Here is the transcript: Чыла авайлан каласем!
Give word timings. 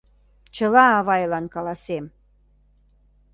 Чыла 0.55 0.85
авайлан 0.99 1.45
каласем! 1.53 2.05